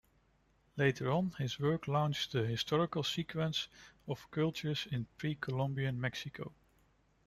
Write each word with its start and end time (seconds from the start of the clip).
Later 0.77 1.11
on, 1.11 1.35
his 1.37 1.59
work 1.59 1.87
launched 1.87 2.31
the 2.31 2.43
historical 2.47 3.03
sequence 3.03 3.67
of 4.07 4.31
cultures 4.31 4.87
in 4.91 5.05
pre-Columbian 5.19 6.01
Mexico. 6.01 6.53